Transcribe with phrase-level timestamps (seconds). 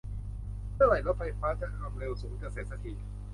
[0.75, 2.93] เมื่อไหร่รถไฟฟ้าความเร็วสูงจะเสร็จสักที